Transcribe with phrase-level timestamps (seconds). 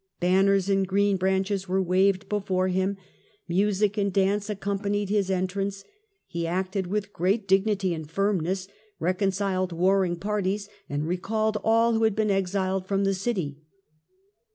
[0.19, 2.97] Banners and green branches were waved be fore him,
[3.47, 5.83] music and dance accompanied his entrance.
[6.25, 8.67] He acted with great dignity and firmness,
[8.97, 13.59] reconciled warring parties and recalled all who had been exiled from the city.